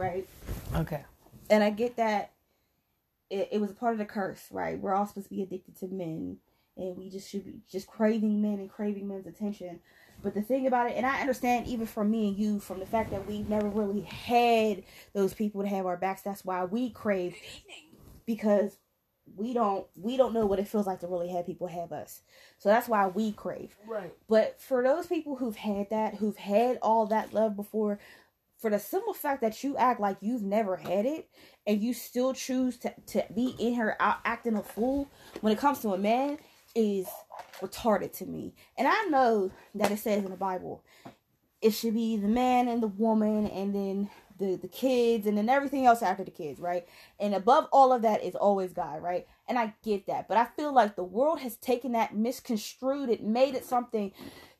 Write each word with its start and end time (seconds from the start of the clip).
right? 0.00 0.26
Okay. 0.74 1.04
And 1.50 1.62
I 1.62 1.70
get 1.70 1.96
that 1.96 2.32
it, 3.28 3.48
it 3.52 3.60
was 3.60 3.70
a 3.70 3.74
part 3.74 3.92
of 3.92 3.98
the 3.98 4.04
curse, 4.04 4.46
right? 4.50 4.78
We're 4.78 4.94
all 4.94 5.06
supposed 5.06 5.28
to 5.28 5.34
be 5.34 5.42
addicted 5.42 5.76
to 5.80 5.86
men, 5.86 6.38
and 6.76 6.96
we 6.96 7.08
just 7.08 7.30
should 7.30 7.44
be 7.44 7.60
just 7.70 7.86
craving 7.86 8.42
men 8.42 8.58
and 8.58 8.70
craving 8.70 9.06
men's 9.06 9.26
attention. 9.26 9.80
But 10.22 10.34
the 10.34 10.42
thing 10.42 10.66
about 10.66 10.90
it, 10.90 10.96
and 10.96 11.06
I 11.06 11.20
understand 11.20 11.66
even 11.66 11.86
from 11.86 12.10
me 12.10 12.28
and 12.28 12.36
you, 12.36 12.60
from 12.60 12.78
the 12.78 12.86
fact 12.86 13.10
that 13.10 13.26
we've 13.26 13.48
never 13.48 13.68
really 13.68 14.02
had 14.02 14.82
those 15.14 15.32
people 15.32 15.62
to 15.62 15.68
have 15.68 15.86
our 15.86 15.96
backs. 15.96 16.22
That's 16.22 16.44
why 16.44 16.64
we 16.64 16.90
crave, 16.90 17.36
because 18.26 18.76
we 19.36 19.54
don't 19.54 19.86
we 19.94 20.16
don't 20.16 20.34
know 20.34 20.44
what 20.44 20.58
it 20.58 20.68
feels 20.68 20.86
like 20.86 21.00
to 21.00 21.06
really 21.06 21.30
have 21.30 21.46
people 21.46 21.68
have 21.68 21.92
us. 21.92 22.22
So 22.58 22.68
that's 22.68 22.88
why 22.88 23.06
we 23.06 23.32
crave. 23.32 23.76
Right. 23.86 24.12
But 24.28 24.60
for 24.60 24.82
those 24.82 25.06
people 25.06 25.36
who've 25.36 25.56
had 25.56 25.88
that, 25.90 26.16
who've 26.16 26.36
had 26.36 26.78
all 26.82 27.06
that 27.06 27.32
love 27.32 27.56
before, 27.56 27.98
for 28.60 28.70
the 28.70 28.78
simple 28.78 29.14
fact 29.14 29.40
that 29.40 29.64
you 29.64 29.76
act 29.76 30.00
like 30.00 30.18
you've 30.20 30.42
never 30.42 30.76
had 30.76 31.06
it 31.06 31.28
and 31.66 31.80
you 31.80 31.94
still 31.94 32.34
choose 32.34 32.76
to, 32.78 32.94
to 33.06 33.24
be 33.34 33.54
in 33.58 33.74
here 33.74 33.96
out 34.00 34.18
acting 34.24 34.56
a 34.56 34.62
fool 34.62 35.08
when 35.40 35.52
it 35.52 35.58
comes 35.58 35.80
to 35.80 35.94
a 35.94 35.98
man 35.98 36.38
is 36.74 37.06
retarded 37.60 38.12
to 38.12 38.26
me. 38.26 38.54
And 38.76 38.86
I 38.86 39.04
know 39.06 39.50
that 39.74 39.90
it 39.90 39.98
says 39.98 40.24
in 40.24 40.30
the 40.30 40.36
Bible 40.36 40.82
it 41.62 41.70
should 41.70 41.94
be 41.94 42.16
the 42.16 42.28
man 42.28 42.68
and 42.68 42.82
the 42.82 42.88
woman 42.88 43.46
and 43.46 43.74
then 43.74 44.10
the, 44.38 44.56
the 44.56 44.68
kids 44.68 45.26
and 45.26 45.36
then 45.36 45.48
everything 45.48 45.84
else 45.84 46.02
after 46.02 46.24
the 46.24 46.30
kids, 46.30 46.58
right? 46.58 46.86
And 47.18 47.34
above 47.34 47.68
all 47.72 47.92
of 47.92 48.02
that 48.02 48.24
is 48.24 48.34
always 48.34 48.72
God, 48.72 49.02
right? 49.02 49.26
And 49.46 49.58
I 49.58 49.74
get 49.82 50.06
that. 50.06 50.26
But 50.26 50.38
I 50.38 50.46
feel 50.56 50.72
like 50.72 50.96
the 50.96 51.04
world 51.04 51.40
has 51.40 51.56
taken 51.56 51.92
that, 51.92 52.14
misconstrued 52.14 53.10
it, 53.10 53.22
made 53.22 53.54
it 53.54 53.64
something 53.64 54.12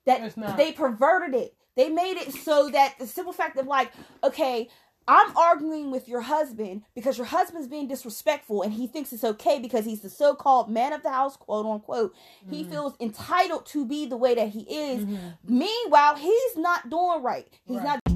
that 0.04 0.56
they 0.56 0.72
perverted 0.72 1.34
it. 1.34 1.54
They 1.80 1.88
made 1.88 2.18
it 2.18 2.34
so 2.34 2.68
that 2.68 2.98
the 2.98 3.06
simple 3.06 3.32
fact 3.32 3.56
of 3.56 3.66
like, 3.66 3.90
okay, 4.22 4.68
I'm 5.08 5.34
arguing 5.34 5.90
with 5.90 6.08
your 6.08 6.20
husband 6.20 6.82
because 6.94 7.16
your 7.16 7.26
husband's 7.26 7.68
being 7.68 7.88
disrespectful 7.88 8.60
and 8.60 8.70
he 8.70 8.86
thinks 8.86 9.14
it's 9.14 9.24
okay 9.24 9.58
because 9.58 9.86
he's 9.86 10.02
the 10.02 10.10
so 10.10 10.34
called 10.34 10.70
man 10.70 10.92
of 10.92 11.02
the 11.02 11.08
house, 11.08 11.38
quote 11.38 11.64
unquote. 11.64 12.14
Mm-hmm. 12.44 12.54
He 12.54 12.64
feels 12.64 12.96
entitled 13.00 13.64
to 13.68 13.86
be 13.86 14.04
the 14.04 14.18
way 14.18 14.34
that 14.34 14.50
he 14.50 14.60
is. 14.68 15.06
Mm-hmm. 15.06 15.28
Meanwhile, 15.42 16.16
he's 16.16 16.56
not 16.58 16.90
doing 16.90 17.22
right. 17.22 17.48
He's 17.64 17.78
right. 17.78 17.98
not. 18.04 18.14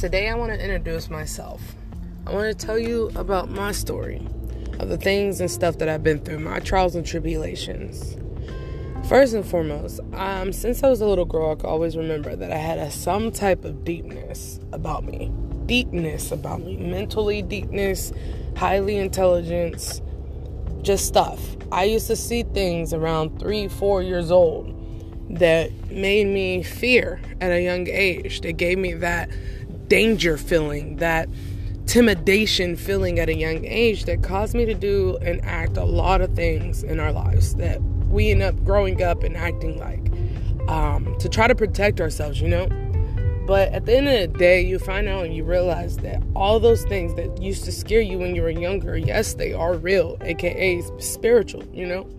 Today, 0.00 0.30
I 0.30 0.34
want 0.36 0.54
to 0.54 0.58
introduce 0.58 1.10
myself. 1.10 1.60
I 2.26 2.32
want 2.32 2.58
to 2.58 2.66
tell 2.66 2.78
you 2.78 3.10
about 3.14 3.50
my 3.50 3.72
story 3.72 4.26
of 4.78 4.88
the 4.88 4.96
things 4.96 5.40
and 5.40 5.50
stuff 5.50 5.78
that 5.78 5.88
I've 5.88 6.02
been 6.02 6.20
through, 6.20 6.40
my 6.40 6.60
trials 6.60 6.94
and 6.94 7.06
tribulations. 7.06 8.16
First 9.08 9.34
and 9.34 9.46
foremost, 9.46 10.00
um, 10.14 10.52
since 10.52 10.82
I 10.82 10.88
was 10.90 11.00
a 11.00 11.06
little 11.06 11.24
girl, 11.24 11.52
I 11.52 11.54
could 11.54 11.66
always 11.66 11.96
remember 11.96 12.34
that 12.34 12.50
I 12.50 12.56
had 12.56 12.78
a, 12.78 12.90
some 12.90 13.30
type 13.30 13.64
of 13.64 13.84
deepness 13.84 14.58
about 14.72 15.04
me. 15.04 15.30
Deepness 15.66 16.32
about 16.32 16.62
me. 16.62 16.76
Mentally 16.76 17.40
deepness, 17.42 18.12
highly 18.56 18.96
intelligence, 18.96 20.00
just 20.82 21.06
stuff. 21.06 21.40
I 21.70 21.84
used 21.84 22.06
to 22.08 22.16
see 22.16 22.42
things 22.42 22.92
around 22.92 23.38
three, 23.38 23.68
four 23.68 24.02
years 24.02 24.30
old 24.30 24.72
that 25.38 25.70
made 25.90 26.26
me 26.26 26.62
fear 26.62 27.20
at 27.40 27.50
a 27.50 27.62
young 27.62 27.88
age. 27.88 28.40
That 28.40 28.52
gave 28.54 28.78
me 28.78 28.94
that 28.94 29.30
danger 29.88 30.36
feeling, 30.36 30.96
that 30.96 31.28
intimidation 31.86 32.74
feeling 32.74 33.20
at 33.20 33.28
a 33.28 33.34
young 33.34 33.64
age 33.64 34.06
that 34.06 34.20
caused 34.20 34.56
me 34.56 34.64
to 34.64 34.74
do 34.74 35.16
and 35.22 35.40
act 35.44 35.76
a 35.76 35.84
lot 35.84 36.20
of 36.20 36.34
things 36.34 36.82
in 36.82 36.98
our 36.98 37.12
lives 37.12 37.54
that 37.54 37.80
we 38.08 38.32
end 38.32 38.42
up 38.42 38.56
growing 38.64 39.00
up 39.04 39.22
and 39.22 39.36
acting 39.36 39.78
like 39.78 40.10
um, 40.68 41.16
to 41.20 41.28
try 41.28 41.46
to 41.46 41.54
protect 41.54 42.00
ourselves, 42.00 42.40
you 42.40 42.48
know? 42.48 42.66
But 43.46 43.68
at 43.68 43.86
the 43.86 43.96
end 43.96 44.08
of 44.08 44.32
the 44.32 44.36
day, 44.36 44.62
you 44.62 44.80
find 44.80 45.06
out 45.06 45.26
and 45.26 45.34
you 45.36 45.44
realize 45.44 45.98
that 45.98 46.20
all 46.34 46.58
those 46.58 46.82
things 46.86 47.14
that 47.14 47.40
used 47.40 47.62
to 47.66 47.72
scare 47.72 48.00
you 48.00 48.18
when 48.18 48.34
you 48.34 48.42
were 48.42 48.50
younger, 48.50 48.98
yes, 48.98 49.34
they 49.34 49.52
are 49.52 49.74
real, 49.74 50.18
aka 50.22 50.82
spiritual, 50.98 51.62
you 51.72 51.86
know? 51.86 52.10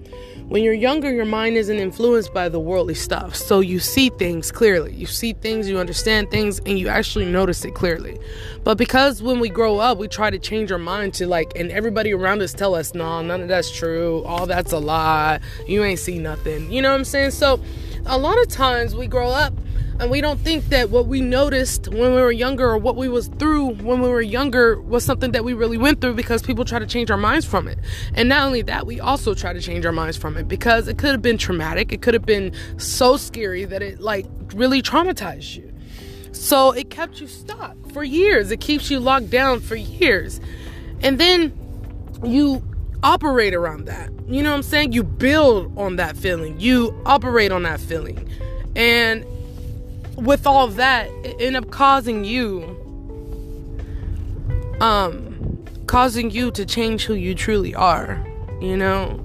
When 0.49 0.63
you're 0.63 0.73
younger, 0.73 1.11
your 1.11 1.25
mind 1.25 1.57
isn't 1.57 1.77
influenced 1.77 2.33
by 2.33 2.47
the 2.47 2.57
worldly 2.57 2.93
stuff. 2.93 3.35
So 3.35 3.59
you 3.59 3.79
see 3.79 4.09
things 4.11 4.49
clearly. 4.49 4.93
You 4.93 5.05
see 5.05 5.33
things, 5.33 5.67
you 5.67 5.77
understand 5.77 6.31
things, 6.31 6.59
and 6.59 6.79
you 6.79 6.87
actually 6.87 7.25
notice 7.25 7.65
it 7.65 7.75
clearly. 7.75 8.17
But 8.63 8.77
because 8.77 9.21
when 9.21 9.41
we 9.41 9.49
grow 9.49 9.79
up, 9.79 9.97
we 9.97 10.07
try 10.07 10.29
to 10.29 10.39
change 10.39 10.71
our 10.71 10.77
mind 10.77 11.13
to 11.15 11.27
like, 11.27 11.51
and 11.57 11.69
everybody 11.69 12.13
around 12.13 12.41
us 12.41 12.53
tell 12.53 12.75
us, 12.75 12.93
no, 12.93 13.21
none 13.21 13.41
of 13.41 13.49
that's 13.49 13.69
true. 13.69 14.23
All 14.23 14.45
that's 14.45 14.71
a 14.71 14.79
lie. 14.79 15.41
You 15.67 15.83
ain't 15.83 15.99
see 15.99 16.17
nothing. 16.17 16.71
You 16.71 16.81
know 16.81 16.91
what 16.91 16.99
I'm 16.99 17.03
saying? 17.03 17.31
So 17.31 17.59
a 18.05 18.17
lot 18.17 18.39
of 18.39 18.47
times 18.47 18.95
we 18.95 19.05
grow 19.05 19.27
up 19.27 19.53
and 19.99 20.11
we 20.11 20.21
don't 20.21 20.39
think 20.39 20.65
that 20.65 20.91
what 20.91 21.07
we 21.07 21.21
noticed 21.21 21.87
when 21.87 22.13
we 22.13 22.21
were 22.21 22.31
younger 22.31 22.69
or 22.69 22.77
what 22.77 22.95
we 22.95 23.09
was 23.09 23.29
through 23.29 23.73
when 23.75 23.99
we 23.99 24.07
were 24.09 24.21
younger 24.21 24.79
was 24.79 25.03
something 25.03 25.31
that 25.31 25.43
we 25.43 25.53
really 25.53 25.77
went 25.77 26.01
through 26.01 26.13
because 26.13 26.43
people 26.43 26.63
try 26.65 26.77
to 26.77 26.85
change 26.85 27.09
our 27.09 27.17
minds 27.17 27.47
from 27.47 27.67
it. 27.67 27.79
And 28.13 28.29
not 28.29 28.45
only 28.45 28.61
that 28.63 28.85
we 28.85 28.99
also 28.99 29.33
try 29.33 29.53
to 29.53 29.61
change 29.61 29.85
our 29.87 29.91
minds 29.91 30.15
from 30.15 30.37
it 30.37 30.47
because 30.47 30.87
it 30.87 30.99
could 30.99 31.11
have 31.11 31.23
been 31.23 31.39
traumatic. 31.39 31.91
It 31.91 32.03
could 32.03 32.13
have 32.13 32.25
been 32.25 32.53
so 32.77 33.17
scary 33.17 33.65
that 33.65 33.81
it 33.81 33.99
like 33.99 34.27
really 34.53 34.83
traumatized 34.83 35.55
you. 35.55 35.73
So 36.31 36.71
it 36.71 36.91
kept 36.91 37.19
you 37.19 37.27
stuck 37.27 37.75
for 37.91 38.03
years. 38.03 38.51
It 38.51 38.61
keeps 38.61 38.91
you 38.91 38.99
locked 38.99 39.31
down 39.31 39.61
for 39.61 39.75
years. 39.75 40.39
And 41.01 41.19
then 41.19 41.57
you 42.23 42.63
operate 43.01 43.55
around 43.55 43.85
that. 43.85 44.11
You 44.27 44.43
know 44.43 44.51
what 44.51 44.57
i'm 44.57 44.63
saying? 44.63 44.91
You 44.91 45.03
build 45.03 45.75
on 45.77 45.95
that 45.95 46.15
feeling. 46.15 46.59
You 46.59 46.99
operate 47.05 47.51
on 47.51 47.63
that 47.63 47.79
feeling. 47.79 48.29
And 48.75 49.25
with 50.17 50.47
all 50.47 50.65
of 50.65 50.75
that, 50.75 51.09
end 51.39 51.55
up 51.55 51.69
causing 51.69 52.25
you, 52.25 52.63
um, 54.81 55.63
causing 55.85 56.31
you 56.31 56.51
to 56.51 56.65
change 56.65 57.05
who 57.05 57.13
you 57.13 57.35
truly 57.35 57.73
are, 57.75 58.25
you 58.59 58.75
know? 58.75 59.23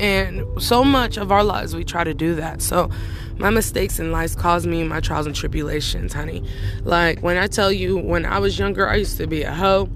And 0.00 0.44
so 0.60 0.82
much 0.82 1.16
of 1.16 1.30
our 1.30 1.44
lives, 1.44 1.76
we 1.76 1.84
try 1.84 2.02
to 2.02 2.14
do 2.14 2.34
that. 2.34 2.60
So, 2.60 2.90
my 3.38 3.50
mistakes 3.50 3.98
in 3.98 4.12
life 4.12 4.36
caused 4.36 4.66
me 4.66 4.84
my 4.84 5.00
trials 5.00 5.26
and 5.26 5.34
tribulations, 5.34 6.12
honey. 6.12 6.44
Like, 6.82 7.20
when 7.20 7.36
I 7.36 7.46
tell 7.46 7.72
you, 7.72 7.96
when 7.96 8.26
I 8.26 8.38
was 8.38 8.58
younger, 8.58 8.88
I 8.88 8.96
used 8.96 9.16
to 9.18 9.26
be 9.26 9.42
a 9.42 9.52
hoe. 9.52 9.88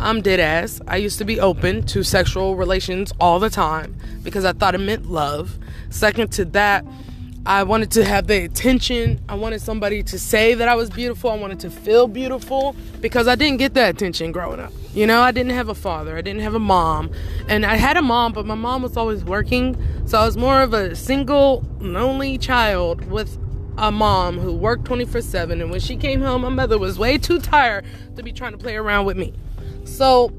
I'm 0.00 0.20
dead 0.20 0.40
ass. 0.40 0.80
I 0.88 0.96
used 0.96 1.18
to 1.18 1.24
be 1.24 1.38
open 1.38 1.84
to 1.86 2.02
sexual 2.02 2.56
relations 2.56 3.12
all 3.20 3.38
the 3.38 3.50
time 3.50 3.96
because 4.24 4.44
I 4.44 4.52
thought 4.52 4.74
it 4.74 4.78
meant 4.78 5.10
love. 5.10 5.58
Second 5.90 6.32
to 6.32 6.44
that, 6.46 6.84
I 7.44 7.64
wanted 7.64 7.90
to 7.92 8.04
have 8.04 8.28
the 8.28 8.44
attention. 8.44 9.20
I 9.28 9.34
wanted 9.34 9.60
somebody 9.60 10.04
to 10.04 10.18
say 10.18 10.54
that 10.54 10.68
I 10.68 10.76
was 10.76 10.90
beautiful. 10.90 11.28
I 11.28 11.34
wanted 11.34 11.58
to 11.60 11.70
feel 11.70 12.06
beautiful 12.06 12.76
because 13.00 13.26
I 13.26 13.34
didn't 13.34 13.58
get 13.58 13.74
that 13.74 13.96
attention 13.96 14.30
growing 14.30 14.60
up. 14.60 14.72
You 14.94 15.08
know, 15.08 15.22
I 15.22 15.32
didn't 15.32 15.50
have 15.50 15.68
a 15.68 15.74
father, 15.74 16.16
I 16.16 16.20
didn't 16.20 16.42
have 16.42 16.54
a 16.54 16.60
mom. 16.60 17.10
And 17.48 17.66
I 17.66 17.74
had 17.74 17.96
a 17.96 18.02
mom, 18.02 18.32
but 18.32 18.46
my 18.46 18.54
mom 18.54 18.82
was 18.82 18.96
always 18.96 19.24
working. 19.24 19.76
So 20.06 20.18
I 20.18 20.24
was 20.24 20.36
more 20.36 20.62
of 20.62 20.72
a 20.72 20.94
single, 20.94 21.64
lonely 21.80 22.38
child 22.38 23.04
with 23.10 23.36
a 23.76 23.90
mom 23.90 24.38
who 24.38 24.54
worked 24.54 24.84
24 24.84 25.22
7. 25.22 25.60
And 25.60 25.68
when 25.68 25.80
she 25.80 25.96
came 25.96 26.20
home, 26.20 26.42
my 26.42 26.48
mother 26.48 26.78
was 26.78 26.96
way 26.96 27.18
too 27.18 27.40
tired 27.40 27.84
to 28.14 28.22
be 28.22 28.32
trying 28.32 28.52
to 28.52 28.58
play 28.58 28.76
around 28.76 29.04
with 29.04 29.16
me. 29.16 29.34
So 29.84 30.32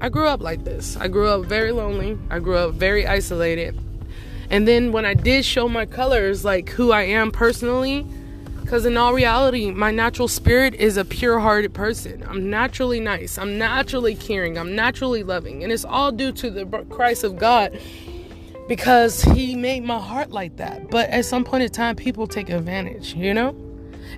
I 0.00 0.10
grew 0.10 0.28
up 0.28 0.40
like 0.40 0.62
this. 0.62 0.96
I 0.96 1.08
grew 1.08 1.26
up 1.26 1.46
very 1.46 1.72
lonely. 1.72 2.16
I 2.30 2.38
grew 2.38 2.56
up 2.56 2.74
very 2.74 3.04
isolated. 3.04 3.76
And 4.50 4.66
then 4.66 4.92
when 4.92 5.04
I 5.04 5.14
did 5.14 5.44
show 5.44 5.68
my 5.68 5.86
colors, 5.86 6.44
like 6.44 6.68
who 6.70 6.92
I 6.92 7.02
am 7.02 7.30
personally, 7.30 8.06
because 8.60 8.84
in 8.84 8.96
all 8.96 9.14
reality, 9.14 9.70
my 9.70 9.92
natural 9.92 10.26
spirit 10.26 10.74
is 10.74 10.96
a 10.96 11.04
pure 11.04 11.38
hearted 11.38 11.72
person. 11.72 12.24
I'm 12.28 12.50
naturally 12.50 12.98
nice. 12.98 13.38
I'm 13.38 13.58
naturally 13.58 14.16
caring. 14.16 14.58
I'm 14.58 14.74
naturally 14.74 15.22
loving. 15.22 15.62
And 15.62 15.70
it's 15.70 15.84
all 15.84 16.10
due 16.10 16.32
to 16.32 16.50
the 16.50 16.66
Christ 16.90 17.22
of 17.22 17.38
God 17.38 17.78
because 18.68 19.22
He 19.22 19.54
made 19.54 19.84
my 19.84 20.00
heart 20.00 20.32
like 20.32 20.56
that. 20.56 20.90
But 20.90 21.10
at 21.10 21.24
some 21.24 21.44
point 21.44 21.62
in 21.62 21.70
time, 21.70 21.94
people 21.94 22.26
take 22.26 22.48
advantage, 22.48 23.14
you 23.14 23.32
know? 23.32 23.54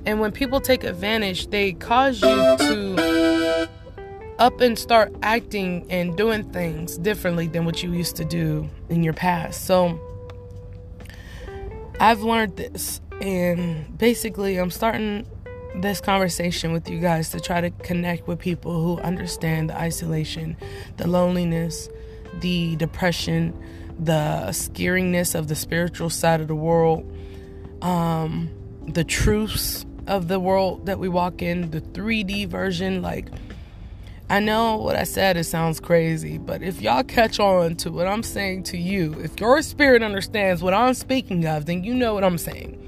And 0.06 0.20
when 0.20 0.32
people 0.32 0.60
take 0.60 0.84
advantage, 0.84 1.48
they 1.48 1.72
cause 1.72 2.22
you 2.22 2.28
to 2.28 3.68
up 4.38 4.60
and 4.60 4.78
start 4.78 5.12
acting 5.22 5.84
and 5.90 6.16
doing 6.16 6.44
things 6.52 6.96
differently 6.98 7.48
than 7.48 7.64
what 7.64 7.82
you 7.82 7.92
used 7.92 8.16
to 8.16 8.24
do 8.24 8.68
in 8.88 9.02
your 9.02 9.12
past. 9.12 9.66
So, 9.66 10.00
I've 12.00 12.22
learned 12.22 12.56
this, 12.56 13.00
and 13.20 13.98
basically, 13.98 14.56
I'm 14.56 14.70
starting 14.70 15.26
this 15.74 16.00
conversation 16.00 16.72
with 16.72 16.88
you 16.88 17.00
guys 17.00 17.30
to 17.30 17.40
try 17.40 17.60
to 17.60 17.70
connect 17.70 18.28
with 18.28 18.38
people 18.38 18.80
who 18.80 19.00
understand 19.02 19.70
the 19.70 19.76
isolation, 19.76 20.56
the 20.96 21.08
loneliness, 21.08 21.88
the 22.40 22.76
depression, 22.76 23.52
the 23.98 24.46
scariness 24.50 25.34
of 25.34 25.48
the 25.48 25.56
spiritual 25.56 26.08
side 26.08 26.40
of 26.40 26.46
the 26.46 26.54
world, 26.54 27.04
um, 27.82 28.48
the 28.86 29.02
truths 29.02 29.84
of 30.06 30.28
the 30.28 30.38
world 30.38 30.86
that 30.86 31.00
we 31.00 31.08
walk 31.08 31.42
in, 31.42 31.70
the 31.72 31.80
3D 31.80 32.46
version, 32.46 33.02
like 33.02 33.26
I 34.30 34.40
know 34.40 34.76
what 34.76 34.94
I 34.94 35.04
said, 35.04 35.38
it 35.38 35.44
sounds 35.44 35.80
crazy, 35.80 36.36
but 36.36 36.62
if 36.62 36.82
y'all 36.82 37.02
catch 37.02 37.40
on 37.40 37.76
to 37.76 37.90
what 37.90 38.06
I'm 38.06 38.22
saying 38.22 38.64
to 38.64 38.76
you, 38.76 39.14
if 39.20 39.40
your 39.40 39.62
spirit 39.62 40.02
understands 40.02 40.62
what 40.62 40.74
I'm 40.74 40.92
speaking 40.92 41.46
of, 41.46 41.64
then 41.64 41.82
you 41.82 41.94
know 41.94 42.12
what 42.12 42.24
I'm 42.24 42.36
saying. 42.36 42.78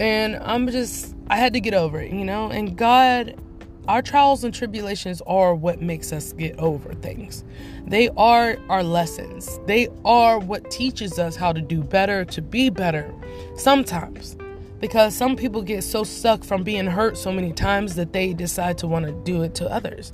And 0.00 0.36
I'm 0.36 0.66
just, 0.68 1.14
I 1.28 1.36
had 1.36 1.52
to 1.52 1.60
get 1.60 1.74
over 1.74 2.00
it, 2.00 2.10
you 2.10 2.24
know? 2.24 2.48
And 2.48 2.74
God, 2.74 3.38
our 3.86 4.00
trials 4.00 4.44
and 4.44 4.54
tribulations 4.54 5.20
are 5.26 5.54
what 5.54 5.82
makes 5.82 6.10
us 6.10 6.32
get 6.32 6.58
over 6.58 6.94
things. 6.94 7.44
They 7.86 8.08
are 8.16 8.56
our 8.70 8.82
lessons. 8.82 9.60
They 9.66 9.88
are 10.06 10.38
what 10.38 10.70
teaches 10.70 11.18
us 11.18 11.36
how 11.36 11.52
to 11.52 11.60
do 11.60 11.82
better, 11.82 12.24
to 12.24 12.40
be 12.40 12.70
better 12.70 13.12
sometimes. 13.56 14.38
Because 14.80 15.14
some 15.14 15.36
people 15.36 15.62
get 15.62 15.82
so 15.82 16.04
stuck 16.04 16.44
from 16.44 16.62
being 16.62 16.86
hurt 16.86 17.16
so 17.16 17.32
many 17.32 17.52
times 17.52 17.94
that 17.94 18.12
they 18.12 18.34
decide 18.34 18.78
to 18.78 18.86
want 18.86 19.06
to 19.06 19.12
do 19.12 19.42
it 19.42 19.54
to 19.56 19.70
others. 19.70 20.12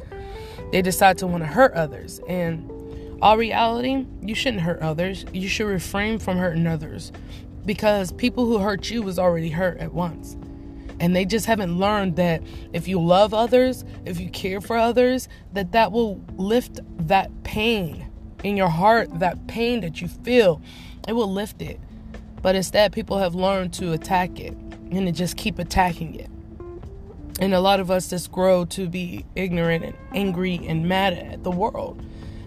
They 0.70 0.82
decide 0.82 1.18
to 1.18 1.26
want 1.26 1.42
to 1.42 1.48
hurt 1.48 1.72
others. 1.74 2.20
And 2.28 2.70
all 3.20 3.36
reality, 3.36 4.06
you 4.20 4.34
shouldn't 4.34 4.62
hurt 4.62 4.80
others. 4.80 5.24
You 5.32 5.48
should 5.48 5.66
refrain 5.66 6.18
from 6.18 6.38
hurting 6.38 6.66
others. 6.66 7.12
Because 7.66 8.12
people 8.12 8.46
who 8.46 8.58
hurt 8.58 8.90
you 8.90 9.02
was 9.02 9.18
already 9.18 9.50
hurt 9.50 9.78
at 9.78 9.92
once. 9.92 10.36
And 11.00 11.16
they 11.16 11.24
just 11.24 11.46
haven't 11.46 11.78
learned 11.78 12.16
that 12.16 12.42
if 12.72 12.86
you 12.86 13.00
love 13.00 13.34
others, 13.34 13.84
if 14.04 14.20
you 14.20 14.30
care 14.30 14.60
for 14.60 14.76
others, 14.76 15.28
that 15.52 15.72
that 15.72 15.90
will 15.90 16.24
lift 16.36 16.80
that 17.08 17.30
pain 17.42 18.08
in 18.44 18.56
your 18.56 18.68
heart, 18.68 19.18
that 19.18 19.46
pain 19.46 19.80
that 19.80 20.00
you 20.00 20.08
feel. 20.08 20.62
It 21.08 21.14
will 21.14 21.30
lift 21.30 21.60
it. 21.60 21.80
But 22.42 22.56
instead, 22.56 22.92
people 22.92 23.18
have 23.18 23.34
learned 23.34 23.72
to 23.74 23.92
attack 23.92 24.38
it 24.38 24.52
and 24.90 25.06
to 25.06 25.12
just 25.12 25.36
keep 25.36 25.58
attacking 25.58 26.16
it. 26.16 26.28
And 27.40 27.54
a 27.54 27.60
lot 27.60 27.80
of 27.80 27.90
us 27.90 28.10
just 28.10 28.30
grow 28.30 28.64
to 28.66 28.88
be 28.88 29.24
ignorant 29.34 29.84
and 29.84 29.94
angry 30.14 30.60
and 30.66 30.88
mad 30.88 31.14
at 31.14 31.44
the 31.44 31.50
world 31.50 32.04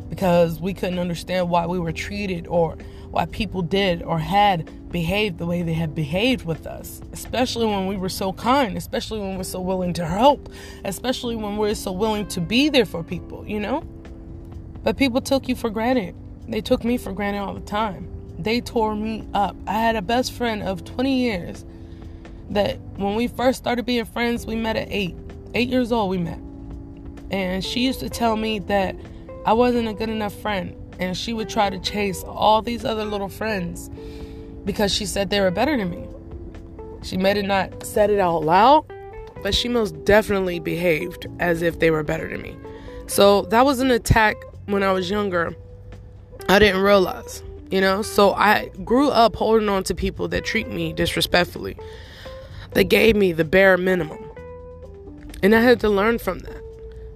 because 0.10 0.60
we 0.60 0.74
couldn't 0.74 1.00
understand 1.00 1.50
why 1.50 1.66
we 1.66 1.80
were 1.80 1.92
treated 1.92 2.46
or 2.48 2.78
why 3.10 3.26
people 3.26 3.62
did 3.62 4.04
or 4.04 4.20
had 4.20 4.70
behaved 4.92 5.38
the 5.38 5.46
way 5.46 5.62
they 5.62 5.74
had 5.74 5.96
behaved 5.96 6.46
with 6.46 6.68
us, 6.68 7.02
especially 7.12 7.66
when 7.66 7.88
we 7.88 7.98
were 7.98 8.10
so 8.10 8.32
kind, 8.34 8.78
especially 8.78 9.20
when 9.20 9.38
we're 9.38 9.44
so 9.44 9.60
willing 9.60 9.94
to 9.94 10.06
help, 10.06 10.50
especially 10.84 11.36
when 11.36 11.58
we're 11.58 11.76
so 11.76 11.92
willing 11.92 12.28
to 12.28 12.40
be 12.40 12.70
there 12.70 12.86
for 12.86 13.04
people, 13.04 13.46
you 13.48 13.60
know? 13.60 13.82
But 14.84 14.98
people 14.98 15.22
took 15.22 15.50
you 15.50 15.56
for 15.56 15.70
granted. 15.70 16.16
They 16.48 16.62
took 16.62 16.84
me 16.84 16.98
for 16.98 17.12
granted 17.12 17.40
all 17.40 17.54
the 17.54 17.62
time. 17.62 18.15
They 18.46 18.62
tore 18.62 18.96
me 18.96 19.28
up. 19.34 19.56
I 19.66 19.74
had 19.74 19.96
a 19.96 20.04
best 20.04 20.32
friend 20.32 20.62
of 20.62 20.86
20 20.86 21.20
years 21.20 21.66
that 22.52 22.80
when 22.96 23.16
we 23.16 23.28
first 23.28 23.58
started 23.58 23.88
being 23.88 24.06
friends, 24.06 24.46
we 24.46 24.56
met 24.56 24.76
at 24.76 24.88
eight. 24.92 25.16
Eight 25.56 25.68
years 25.68 25.92
old, 25.92 26.12
we 26.12 26.20
met. 26.20 26.38
And 27.32 27.66
she 27.66 27.80
used 27.80 28.02
to 28.02 28.10
tell 28.10 28.36
me 28.36 28.60
that 28.60 28.96
I 29.48 29.54
wasn't 29.54 29.88
a 29.88 29.94
good 29.94 30.10
enough 30.10 30.34
friend. 30.36 30.76
And 31.00 31.18
she 31.18 31.34
would 31.34 31.50
try 31.50 31.72
to 31.72 31.80
chase 31.80 32.24
all 32.24 32.62
these 32.62 32.86
other 32.86 33.04
little 33.04 33.30
friends 33.30 33.90
because 34.64 34.94
she 34.94 35.08
said 35.08 35.32
they 35.32 35.42
were 35.42 35.50
better 35.50 35.76
than 35.76 35.90
me. 35.90 36.08
She 37.02 37.18
may 37.18 37.36
have 37.36 37.46
not 37.46 37.84
said 37.84 38.12
it 38.12 38.20
out 38.20 38.44
loud, 38.44 38.86
but 39.42 39.56
she 39.56 39.70
most 39.70 40.06
definitely 40.06 40.60
behaved 40.60 41.26
as 41.40 41.64
if 41.64 41.80
they 41.80 41.90
were 41.90 42.04
better 42.04 42.30
than 42.30 42.44
me. 42.44 42.56
So 43.08 43.42
that 43.46 43.66
was 43.66 43.80
an 43.80 43.90
attack 43.90 44.36
when 44.68 44.84
I 44.84 44.92
was 44.92 45.10
younger. 45.10 45.56
I 46.48 46.60
didn't 46.60 46.82
realize, 46.84 47.42
you 47.72 47.82
know? 47.82 48.02
So 48.02 48.34
I 48.34 48.70
grew 48.84 49.10
up 49.10 49.36
holding 49.36 49.70
on 49.70 49.84
to 49.86 49.96
people 49.96 50.28
that 50.30 50.46
treat 50.46 50.68
me 50.68 50.94
disrespectfully. 50.94 51.78
They 52.74 52.84
gave 52.84 53.16
me 53.16 53.32
the 53.32 53.46
bare 53.46 53.78
minimum. 53.78 54.24
And 55.42 55.56
I 55.56 55.62
had 55.62 55.80
to 55.82 55.90
learn 55.90 56.20
from 56.20 56.40
that. 56.40 56.62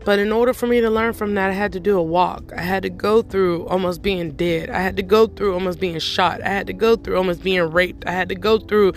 But 0.06 0.18
in 0.18 0.32
order 0.32 0.54
for 0.54 0.66
me 0.66 0.80
to 0.82 0.90
learn 0.90 1.14
from 1.14 1.36
that, 1.36 1.50
I 1.50 1.54
had 1.54 1.74
to 1.74 1.80
do 1.80 1.98
a 1.98 2.02
walk. 2.02 2.52
I 2.56 2.62
had 2.62 2.84
to 2.84 2.90
go 2.90 3.22
through 3.22 3.68
almost 3.68 4.02
being 4.02 4.32
dead. 4.32 4.70
I 4.70 4.80
had 4.80 4.96
to 4.96 5.04
go 5.04 5.28
through 5.28 5.54
almost 5.54 5.80
being 5.80 6.00
shot. 6.00 6.42
I 6.42 6.48
had 6.48 6.68
to 6.68 6.74
go 6.74 6.96
through 6.96 7.18
almost 7.18 7.44
being 7.44 7.70
raped. 7.70 8.08
I 8.08 8.12
had 8.12 8.30
to 8.30 8.36
go 8.36 8.60
through 8.60 8.94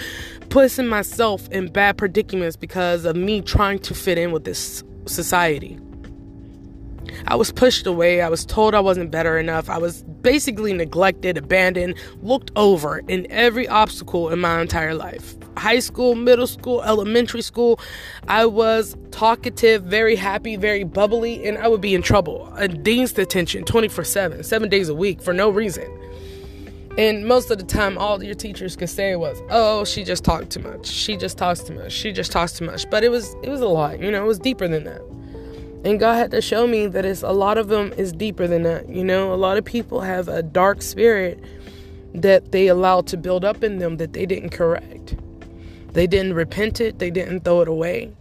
placing 0.48 0.87
myself 0.87 1.48
in 1.48 1.72
bad 1.72 1.98
predicaments 1.98 2.56
because 2.56 3.05
of 3.05 3.16
me 3.16 3.43
trying 3.43 3.81
to 3.81 3.94
fit 3.94 4.16
in 4.16 4.31
with 4.31 4.44
this 4.44 4.84
society. 5.06 5.78
I 7.26 7.36
was 7.36 7.52
pushed 7.52 7.86
away. 7.86 8.20
I 8.20 8.28
was 8.28 8.44
told 8.44 8.74
I 8.74 8.80
wasn't 8.80 9.10
better 9.10 9.38
enough. 9.38 9.68
I 9.70 9.78
was 9.78 10.02
basically 10.02 10.72
neglected, 10.72 11.36
abandoned, 11.36 11.96
looked 12.22 12.50
over 12.56 13.02
in 13.08 13.26
every 13.30 13.68
obstacle 13.68 14.30
in 14.30 14.38
my 14.38 14.60
entire 14.60 14.94
life. 14.94 15.36
High 15.56 15.80
school, 15.80 16.14
middle 16.14 16.46
school, 16.46 16.82
elementary 16.82 17.42
school, 17.42 17.78
I 18.28 18.46
was 18.46 18.96
talkative, 19.10 19.82
very 19.82 20.16
happy, 20.16 20.56
very 20.56 20.84
bubbly, 20.84 21.46
and 21.46 21.58
I 21.58 21.68
would 21.68 21.80
be 21.80 21.94
in 21.94 22.02
trouble. 22.02 22.52
A 22.56 22.68
dean's 22.68 23.12
detention 23.12 23.64
24 23.64 24.04
7, 24.04 24.44
seven 24.44 24.68
days 24.68 24.88
a 24.88 24.94
week 24.94 25.20
for 25.20 25.34
no 25.34 25.50
reason. 25.50 25.86
And 26.98 27.26
most 27.26 27.50
of 27.50 27.56
the 27.58 27.64
time, 27.64 27.96
all 27.96 28.22
your 28.22 28.34
teachers 28.34 28.76
could 28.76 28.90
say 28.90 29.16
was, 29.16 29.42
"Oh, 29.48 29.84
she 29.84 30.04
just 30.04 30.24
talked 30.24 30.50
too 30.50 30.60
much. 30.60 30.86
She 30.86 31.16
just 31.16 31.38
talks 31.38 31.62
too 31.62 31.74
much. 31.74 31.90
She 31.90 32.12
just 32.12 32.30
talks 32.30 32.52
too 32.52 32.66
much." 32.66 32.88
But 32.90 33.02
it 33.02 33.08
was, 33.08 33.34
it 33.42 33.48
was 33.48 33.62
a 33.62 33.68
lot. 33.68 33.98
You 34.00 34.10
know, 34.10 34.22
it 34.22 34.26
was 34.26 34.38
deeper 34.38 34.68
than 34.68 34.84
that. 34.84 35.00
And 35.84 35.99
God 35.99 36.14
had 36.14 36.31
to 36.31 36.40
show 36.40 36.67
me 36.67 36.87
that 36.87 37.05
it's 37.05 37.23
a 37.23 37.32
lot 37.32 37.58
of 37.58 37.69
them 37.69 37.93
is 37.96 38.12
deeper 38.12 38.46
than 38.46 38.62
that. 38.62 38.88
You 38.88 39.05
know, 39.05 39.32
a 39.32 39.37
lot 39.37 39.58
of 39.58 39.64
people 39.64 40.00
have 40.00 40.29
a 40.29 40.43
dark 40.43 40.81
spirit 40.81 41.43
that 42.14 42.52
they 42.52 42.69
allowed 42.69 43.06
to 43.08 43.17
build 43.17 43.44
up 43.44 43.62
in 43.64 43.79
them 43.79 43.96
that 43.96 44.12
they 44.12 44.26
didn't 44.26 44.50
correct. 44.50 45.17
They 45.93 46.06
didn't 46.06 46.34
repent 46.34 46.81
it, 46.81 46.99
they 46.99 47.11
didn't 47.11 47.40
throw 47.40 47.62
it 47.62 47.69
away. 47.69 48.12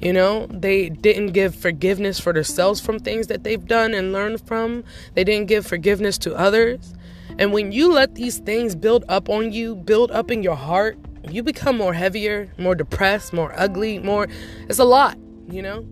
You 0.00 0.12
know, 0.12 0.46
they 0.46 0.90
didn't 0.90 1.28
give 1.28 1.54
forgiveness 1.54 2.20
for 2.20 2.32
themselves 2.32 2.80
from 2.80 3.00
things 3.00 3.26
that 3.26 3.42
they've 3.42 3.64
done 3.66 3.94
and 3.94 4.12
learned 4.12 4.46
from. 4.46 4.84
They 5.14 5.24
didn't 5.24 5.48
give 5.48 5.66
forgiveness 5.66 6.18
to 6.18 6.36
others. 6.36 6.94
And 7.38 7.52
when 7.52 7.72
you 7.72 7.92
let 7.92 8.14
these 8.14 8.38
things 8.38 8.76
build 8.76 9.04
up 9.08 9.28
on 9.28 9.52
you, 9.52 9.74
build 9.74 10.10
up 10.12 10.30
in 10.30 10.42
your 10.42 10.54
heart, 10.56 10.98
you 11.28 11.42
become 11.42 11.76
more 11.76 11.94
heavier, 11.94 12.52
more 12.58 12.74
depressed, 12.74 13.32
more 13.32 13.52
ugly, 13.56 13.98
more. 13.98 14.28
It's 14.68 14.78
a 14.78 14.84
lot, 14.84 15.18
you 15.48 15.62
know? 15.62 15.84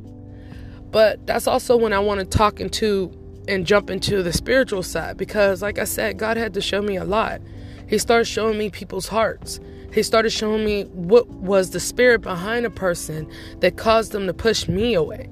But 0.97 1.27
that's 1.27 1.47
also 1.47 1.77
when 1.77 1.93
I 1.93 1.99
want 1.99 2.21
to 2.21 2.25
talk 2.25 2.59
into 2.59 3.13
and 3.49 3.67
jump 3.67 3.91
into 3.91 4.23
the 4.23 4.33
spiritual 4.33 4.83
side 4.83 5.19
because, 5.19 5.61
like 5.61 5.79
I 5.79 5.85
said, 5.85 6.17
God 6.17 6.39
had 6.39 6.55
to 6.55 6.63
show 6.63 6.81
me 6.81 6.97
a 6.97 7.05
lot. 7.05 7.43
He 7.87 7.99
started 7.99 8.25
showing 8.25 8.57
me 8.57 8.71
people's 8.71 9.07
hearts. 9.07 9.61
He 9.93 10.03
started 10.03 10.31
showing 10.31 10.65
me 10.65 10.85
what 10.85 11.29
was 11.29 11.69
the 11.69 11.81
spirit 11.81 12.23
behind 12.23 12.65
a 12.65 12.71
person 12.71 13.31
that 13.61 13.77
caused 13.77 14.13
them 14.13 14.27
to 14.27 14.33
push 14.33 14.69
me 14.69 14.95
away. 14.95 15.29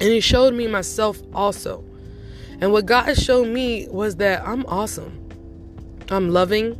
And 0.00 0.02
He 0.02 0.18
showed 0.18 0.52
me 0.52 0.66
myself 0.66 1.16
also. 1.32 1.84
And 2.60 2.72
what 2.72 2.86
God 2.86 3.16
showed 3.16 3.46
me 3.46 3.86
was 3.88 4.16
that 4.16 4.44
I'm 4.44 4.66
awesome. 4.66 5.30
I'm 6.08 6.30
loving. 6.30 6.76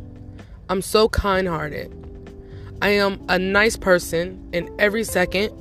I'm 0.67 0.81
so 0.81 1.07
kind 1.07 1.47
hearted. 1.47 1.93
I 2.81 2.89
am 2.89 3.25
a 3.29 3.39
nice 3.39 3.77
person 3.77 4.49
in 4.51 4.69
every 4.77 5.05
second. 5.05 5.53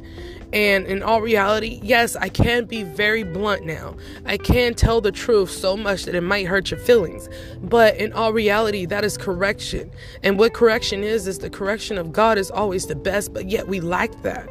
And 0.52 0.86
in 0.86 1.02
all 1.02 1.20
reality, 1.20 1.80
yes, 1.82 2.16
I 2.16 2.28
can 2.28 2.66
be 2.66 2.82
very 2.82 3.22
blunt 3.22 3.66
now. 3.66 3.96
I 4.24 4.36
can 4.38 4.74
tell 4.74 5.00
the 5.00 5.12
truth 5.12 5.50
so 5.50 5.76
much 5.76 6.04
that 6.04 6.14
it 6.14 6.22
might 6.22 6.46
hurt 6.46 6.70
your 6.70 6.80
feelings. 6.80 7.28
But 7.62 7.96
in 7.96 8.12
all 8.12 8.32
reality, 8.32 8.86
that 8.86 9.04
is 9.04 9.18
correction. 9.18 9.90
And 10.22 10.38
what 10.38 10.54
correction 10.54 11.04
is, 11.04 11.26
is 11.26 11.40
the 11.40 11.50
correction 11.50 11.98
of 11.98 12.12
God 12.12 12.38
is 12.38 12.50
always 12.50 12.86
the 12.86 12.96
best, 12.96 13.34
but 13.34 13.50
yet 13.50 13.68
we 13.68 13.80
lack 13.80 14.22
that. 14.22 14.48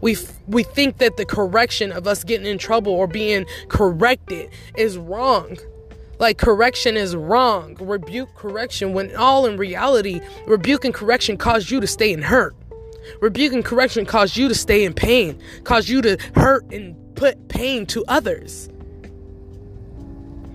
We, 0.00 0.16
we 0.46 0.62
think 0.62 0.98
that 0.98 1.16
the 1.16 1.24
correction 1.24 1.92
of 1.92 2.06
us 2.06 2.24
getting 2.24 2.46
in 2.46 2.58
trouble 2.58 2.92
or 2.92 3.06
being 3.06 3.46
corrected 3.68 4.50
is 4.76 4.98
wrong. 4.98 5.56
Like 6.18 6.38
correction 6.38 6.96
is 6.96 7.16
wrong. 7.16 7.76
Rebuke 7.80 8.34
correction 8.34 8.92
when 8.92 9.14
all 9.16 9.46
in 9.46 9.56
reality, 9.56 10.20
rebuke 10.46 10.84
and 10.84 10.94
correction 10.94 11.36
cause 11.36 11.70
you 11.70 11.80
to 11.80 11.86
stay 11.86 12.12
in 12.12 12.22
hurt. 12.22 12.54
Rebuke 13.20 13.52
and 13.52 13.64
correction 13.64 14.06
cause 14.06 14.36
you 14.36 14.48
to 14.48 14.54
stay 14.54 14.84
in 14.84 14.94
pain, 14.94 15.40
cause 15.64 15.88
you 15.88 16.02
to 16.02 16.18
hurt 16.34 16.64
and 16.72 16.96
put 17.14 17.48
pain 17.48 17.86
to 17.86 18.04
others. 18.08 18.68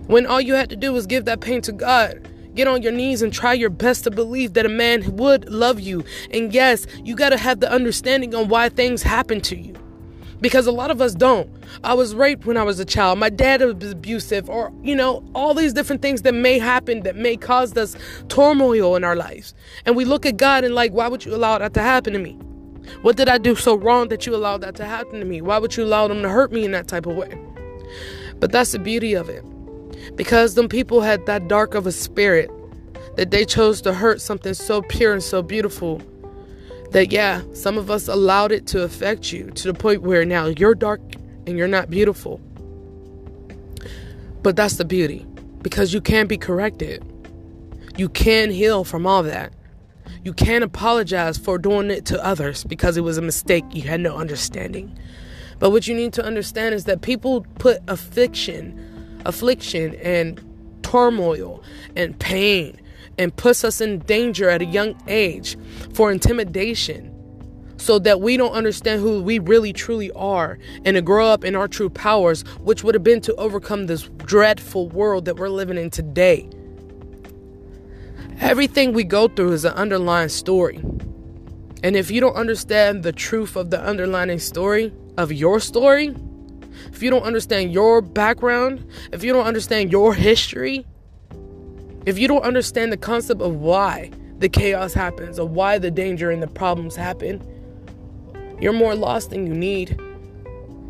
When 0.06 0.26
all 0.26 0.40
you 0.40 0.54
had 0.54 0.70
to 0.70 0.76
do 0.76 0.92
was 0.92 1.06
give 1.06 1.24
that 1.26 1.40
pain 1.40 1.62
to 1.62 1.72
God. 1.72 2.28
Get 2.54 2.66
on 2.66 2.82
your 2.82 2.92
knees 2.92 3.22
and 3.22 3.32
try 3.32 3.52
your 3.52 3.70
best 3.70 4.04
to 4.04 4.10
believe 4.10 4.54
that 4.54 4.66
a 4.66 4.70
man 4.70 5.16
would 5.16 5.48
love 5.48 5.78
you. 5.78 6.04
And 6.32 6.52
yes, 6.52 6.86
you 7.04 7.14
got 7.14 7.30
to 7.30 7.36
have 7.36 7.60
the 7.60 7.70
understanding 7.70 8.34
on 8.34 8.48
why 8.48 8.68
things 8.68 9.02
happen 9.02 9.40
to 9.42 9.56
you. 9.56 9.74
Because 10.40 10.66
a 10.66 10.72
lot 10.72 10.90
of 10.90 11.00
us 11.00 11.14
don't. 11.14 11.50
I 11.84 11.94
was 11.94 12.14
raped 12.14 12.46
when 12.46 12.56
I 12.56 12.62
was 12.62 12.80
a 12.80 12.84
child. 12.84 13.18
My 13.18 13.28
dad 13.28 13.60
was 13.60 13.92
abusive, 13.92 14.48
or, 14.48 14.72
you 14.82 14.96
know, 14.96 15.22
all 15.34 15.54
these 15.54 15.72
different 15.72 16.02
things 16.02 16.22
that 16.22 16.34
may 16.34 16.58
happen 16.58 17.02
that 17.02 17.16
may 17.16 17.36
cause 17.36 17.76
us 17.76 17.96
turmoil 18.28 18.96
in 18.96 19.04
our 19.04 19.16
lives. 19.16 19.54
And 19.84 19.96
we 19.96 20.04
look 20.04 20.24
at 20.24 20.36
God 20.36 20.64
and, 20.64 20.74
like, 20.74 20.92
why 20.92 21.08
would 21.08 21.24
you 21.24 21.34
allow 21.34 21.58
that 21.58 21.74
to 21.74 21.82
happen 21.82 22.12
to 22.14 22.18
me? 22.18 22.38
What 23.02 23.16
did 23.16 23.28
I 23.28 23.38
do 23.38 23.54
so 23.54 23.76
wrong 23.76 24.08
that 24.08 24.26
you 24.26 24.34
allowed 24.34 24.62
that 24.62 24.74
to 24.76 24.84
happen 24.84 25.20
to 25.20 25.26
me? 25.26 25.42
Why 25.42 25.58
would 25.58 25.76
you 25.76 25.84
allow 25.84 26.08
them 26.08 26.22
to 26.22 26.28
hurt 26.28 26.52
me 26.52 26.64
in 26.64 26.72
that 26.72 26.88
type 26.88 27.06
of 27.06 27.16
way? 27.16 27.38
But 28.38 28.52
that's 28.52 28.72
the 28.72 28.78
beauty 28.78 29.14
of 29.14 29.28
it. 29.28 29.44
Because 30.16 30.54
them 30.54 30.68
people 30.68 31.02
had 31.02 31.26
that 31.26 31.48
dark 31.48 31.74
of 31.74 31.86
a 31.86 31.92
spirit 31.92 32.50
that 33.16 33.30
they 33.30 33.44
chose 33.44 33.82
to 33.82 33.92
hurt 33.92 34.20
something 34.20 34.54
so 34.54 34.82
pure 34.82 35.12
and 35.12 35.22
so 35.22 35.42
beautiful 35.42 36.00
that 36.90 37.12
yeah, 37.12 37.42
some 37.54 37.78
of 37.78 37.90
us 37.90 38.08
allowed 38.08 38.52
it 38.52 38.66
to 38.68 38.82
affect 38.82 39.32
you 39.32 39.50
to 39.52 39.72
the 39.72 39.74
point 39.74 40.02
where 40.02 40.24
now 40.24 40.46
you're 40.46 40.74
dark 40.74 41.00
and 41.46 41.56
you're 41.56 41.68
not 41.68 41.90
beautiful. 41.90 42.40
But 44.42 44.56
that's 44.56 44.76
the 44.76 44.84
beauty 44.84 45.26
because 45.62 45.92
you 45.92 46.00
can 46.00 46.26
be 46.26 46.36
corrected. 46.36 47.04
You 47.96 48.08
can 48.08 48.50
heal 48.50 48.84
from 48.84 49.06
all 49.06 49.22
that. 49.22 49.52
You 50.24 50.32
can't 50.32 50.64
apologize 50.64 51.38
for 51.38 51.58
doing 51.58 51.90
it 51.90 52.04
to 52.06 52.24
others 52.24 52.64
because 52.64 52.96
it 52.96 53.02
was 53.02 53.18
a 53.18 53.22
mistake. 53.22 53.64
You 53.70 53.82
had 53.82 54.00
no 54.00 54.16
understanding. 54.16 54.98
But 55.58 55.70
what 55.70 55.86
you 55.86 55.94
need 55.94 56.12
to 56.14 56.24
understand 56.24 56.74
is 56.74 56.84
that 56.84 57.02
people 57.02 57.46
put 57.58 57.82
affliction, 57.88 59.22
affliction 59.24 59.94
and 59.96 60.40
turmoil 60.82 61.62
and 61.94 62.18
pain 62.18 62.80
and 63.20 63.36
puts 63.36 63.64
us 63.64 63.82
in 63.82 63.98
danger 63.98 64.48
at 64.48 64.62
a 64.62 64.64
young 64.64 64.96
age 65.06 65.58
for 65.92 66.10
intimidation 66.10 67.14
so 67.76 67.98
that 67.98 68.22
we 68.22 68.38
don't 68.38 68.52
understand 68.52 69.02
who 69.02 69.22
we 69.22 69.38
really 69.38 69.74
truly 69.74 70.10
are 70.12 70.58
and 70.86 70.94
to 70.94 71.02
grow 71.02 71.26
up 71.26 71.44
in 71.44 71.54
our 71.54 71.68
true 71.68 71.90
powers, 71.90 72.42
which 72.60 72.82
would 72.82 72.94
have 72.94 73.04
been 73.04 73.20
to 73.20 73.34
overcome 73.34 73.86
this 73.86 74.08
dreadful 74.24 74.88
world 74.88 75.26
that 75.26 75.36
we're 75.36 75.50
living 75.50 75.76
in 75.76 75.90
today. 75.90 76.48
Everything 78.40 78.94
we 78.94 79.04
go 79.04 79.28
through 79.28 79.52
is 79.52 79.66
an 79.66 79.74
underlying 79.74 80.30
story. 80.30 80.82
And 81.82 81.96
if 81.96 82.10
you 82.10 82.22
don't 82.22 82.36
understand 82.36 83.02
the 83.02 83.12
truth 83.12 83.54
of 83.54 83.68
the 83.68 83.82
underlying 83.82 84.38
story 84.38 84.94
of 85.18 85.30
your 85.30 85.60
story, 85.60 86.16
if 86.86 87.02
you 87.02 87.10
don't 87.10 87.24
understand 87.24 87.74
your 87.74 88.00
background, 88.00 88.86
if 89.12 89.22
you 89.22 89.34
don't 89.34 89.46
understand 89.46 89.92
your 89.92 90.14
history, 90.14 90.86
if 92.06 92.18
you 92.18 92.28
don't 92.28 92.42
understand 92.42 92.92
the 92.92 92.96
concept 92.96 93.40
of 93.40 93.56
why 93.56 94.10
the 94.38 94.48
chaos 94.48 94.94
happens, 94.94 95.38
or 95.38 95.46
why 95.46 95.78
the 95.78 95.90
danger 95.90 96.30
and 96.30 96.42
the 96.42 96.48
problems 96.48 96.96
happen, 96.96 97.46
you're 98.60 98.72
more 98.72 98.94
lost 98.94 99.30
than 99.30 99.46
you 99.46 99.54
need. 99.54 100.00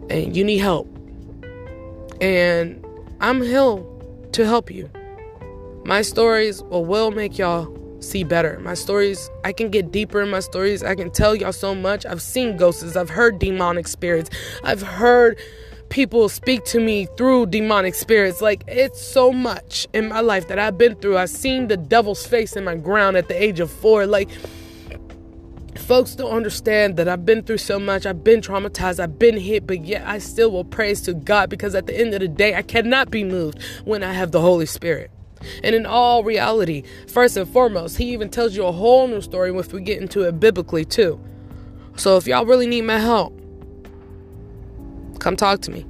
And 0.09 0.37
you 0.37 0.43
need 0.45 0.59
help. 0.59 0.89
And 2.21 2.85
I'm 3.21 3.43
here 3.43 3.83
to 4.33 4.45
help 4.45 4.71
you. 4.71 4.91
My 5.85 6.03
stories 6.03 6.63
will, 6.65 6.85
will 6.85 7.11
make 7.11 7.39
y'all 7.39 7.77
see 8.01 8.25
better. 8.25 8.59
My 8.61 8.75
stories, 8.75 9.31
I 9.45 9.53
can 9.53 9.71
get 9.71 9.93
deeper 9.93 10.21
in 10.21 10.31
my 10.31 10.41
stories. 10.41 10.83
I 10.83 10.95
can 10.95 11.11
tell 11.11 11.35
y'all 11.35 11.53
so 11.53 11.75
much. 11.75 12.05
I've 12.07 12.23
seen 12.23 12.57
ghosts, 12.57 12.97
I've 12.97 13.11
heard 13.11 13.39
demonic 13.39 13.87
spirits, 13.87 14.31
I've 14.65 14.83
heard 14.83 15.39
people 15.91 16.29
speak 16.29 16.65
to 16.65 16.81
me 16.81 17.07
through 17.17 17.47
demonic 17.47 17.95
spirits. 17.95 18.41
Like 18.41 18.65
it's 18.67 19.01
so 19.05 19.33
much 19.33 19.87
in 19.93 20.09
my 20.09 20.21
life 20.21 20.49
that 20.49 20.59
I've 20.59 20.79
been 20.79 20.95
through. 20.95 21.19
I've 21.19 21.31
seen 21.31 21.69
the 21.69 21.77
devil's 21.77 22.27
face 22.27 22.57
in 22.57 22.65
my 22.65 22.77
ground 22.77 23.17
at 23.17 23.29
the 23.29 23.41
age 23.41 23.61
of 23.61 23.71
four. 23.71 24.07
Like 24.07 24.31
folks 25.77 26.15
don't 26.15 26.33
understand 26.33 26.97
that 26.97 27.09
I've 27.09 27.27
been 27.27 27.43
through 27.43 27.59
so 27.59 27.79
much. 27.79 28.07
I've 28.07 28.25
been 28.25 28.41
traumatized. 28.41 29.01
I've 29.01 29.19
been 29.19 29.37
hit, 29.37 29.67
but 29.67 29.85
yet 29.85 30.07
I 30.07 30.19
still 30.19 30.51
will 30.51 30.65
praise 30.65 31.03
to 31.03 31.15
God 31.15 31.51
because 31.51 31.75
at 31.75 31.87
the 31.87 31.99
end 31.99 32.15
of 32.15 32.21
the 32.21 32.29
day, 32.29 32.55
I 32.55 32.63
cannot 32.63 33.11
be 33.11 33.25
moved 33.25 33.63
when 33.85 34.03
I 34.03 34.13
have 34.13 34.31
the 34.31 34.41
Holy 34.41 34.67
Spirit. 34.67 35.11
And 35.65 35.75
in 35.75 35.87
all 35.87 36.23
reality, 36.23 36.85
first 37.09 37.37
and 37.37 37.51
foremost, 37.51 37.97
he 37.97 38.13
even 38.13 38.29
tells 38.29 38.55
you 38.55 38.65
a 38.65 38.73
whole 38.73 39.09
new 39.09 39.23
story 39.23 39.57
if 39.57 39.73
we 39.73 39.81
get 39.81 40.01
into 40.01 40.23
it 40.23 40.39
biblically 40.39 40.85
too. 40.85 41.19
So 41.97 42.17
if 42.17 42.27
y'all 42.27 42.47
really 42.47 42.67
need 42.67 42.83
my 42.83 42.99
help, 42.99 43.40
come 45.21 45.37
talk 45.37 45.61
to 45.61 45.71
me. 45.71 45.87